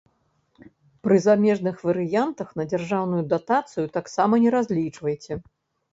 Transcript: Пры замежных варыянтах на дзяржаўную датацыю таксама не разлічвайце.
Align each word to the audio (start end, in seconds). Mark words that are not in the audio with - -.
Пры 1.07 1.17
замежных 1.25 1.75
варыянтах 1.89 2.55
на 2.61 2.67
дзяржаўную 2.71 3.23
датацыю 3.35 3.85
таксама 3.99 4.33
не 4.45 4.49
разлічвайце. 4.57 5.33